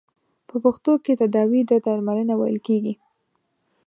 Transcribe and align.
په 0.47 0.55
پښتو 0.63 0.91
کې 1.03 1.13
تداوې 1.21 1.61
ته 1.69 1.75
درملنه 1.85 2.33
ویل 2.37 2.57
کیږی. 2.67 2.93